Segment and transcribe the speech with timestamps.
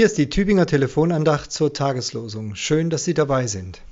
[0.00, 2.54] Hier ist die Tübinger Telefonandacht zur Tageslosung.
[2.54, 3.82] Schön, dass Sie dabei sind.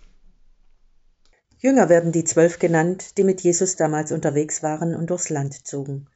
[1.59, 6.09] Jünger werden die Zwölf genannt, die mit Jesus damals unterwegs waren und durchs Land zogen.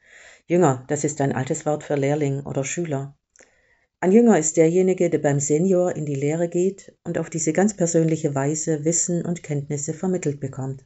[0.47, 3.15] Jünger, das ist ein altes Wort für Lehrling oder Schüler.
[3.99, 7.75] Ein Jünger ist derjenige, der beim Senior in die Lehre geht und auf diese ganz
[7.75, 10.83] persönliche Weise Wissen und Kenntnisse vermittelt bekommt.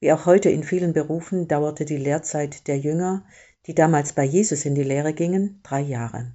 [0.00, 3.26] Wie auch heute in vielen Berufen dauerte die Lehrzeit der Jünger,
[3.66, 6.32] die damals bei Jesus in die Lehre gingen, drei Jahre.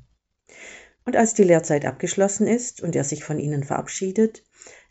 [1.05, 4.43] Und als die Lehrzeit abgeschlossen ist und er sich von ihnen verabschiedet,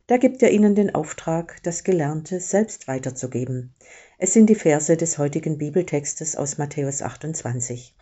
[0.07, 3.75] da gibt er ihnen den Auftrag, das Gelernte selbst weiterzugeben.
[4.19, 7.97] Es sind die Verse des heutigen Bibeltextes aus Matthäus 28.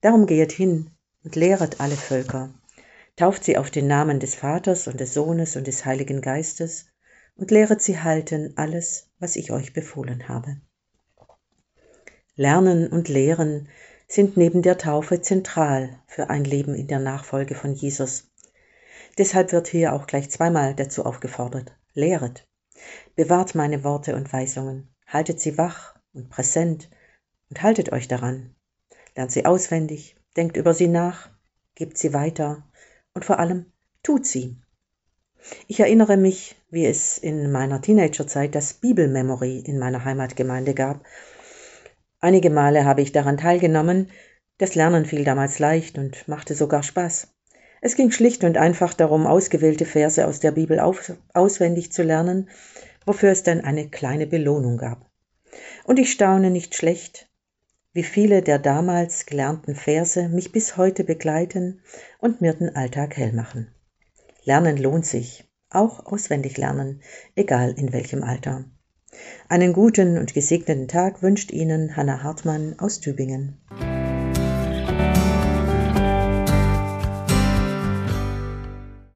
[0.00, 0.90] Darum gehet hin
[1.24, 2.54] und lehret alle Völker,
[3.16, 6.86] tauft sie auf den Namen des Vaters und des Sohnes und des Heiligen Geistes
[7.36, 10.60] und lehret sie halten alles, was ich euch befohlen habe.
[12.36, 13.68] Lernen und Lehren
[14.10, 18.28] sind neben der Taufe zentral für ein Leben in der Nachfolge von Jesus.
[19.18, 21.72] Deshalb wird hier auch gleich zweimal dazu aufgefordert.
[21.94, 22.44] Lehret.
[23.14, 24.88] Bewahrt meine Worte und Weisungen.
[25.06, 26.90] Haltet sie wach und präsent
[27.50, 28.56] und haltet euch daran.
[29.14, 31.30] Lernt sie auswendig, denkt über sie nach,
[31.76, 32.64] gebt sie weiter
[33.14, 33.66] und vor allem
[34.02, 34.56] tut sie.
[35.68, 41.04] Ich erinnere mich, wie es in meiner Teenagerzeit das Bibelmemory in meiner Heimatgemeinde gab
[42.20, 44.10] Einige Male habe ich daran teilgenommen,
[44.58, 47.28] das Lernen fiel damals leicht und machte sogar Spaß.
[47.80, 52.50] Es ging schlicht und einfach darum, ausgewählte Verse aus der Bibel auf, auswendig zu lernen,
[53.06, 55.10] wofür es dann eine kleine Belohnung gab.
[55.84, 57.30] Und ich staune nicht schlecht,
[57.94, 61.80] wie viele der damals gelernten Verse mich bis heute begleiten
[62.18, 63.74] und mir den Alltag hell machen.
[64.44, 67.02] Lernen lohnt sich, auch auswendig lernen,
[67.34, 68.66] egal in welchem Alter.
[69.48, 73.58] Einen guten und gesegneten Tag wünscht Ihnen Hanna Hartmann aus Tübingen.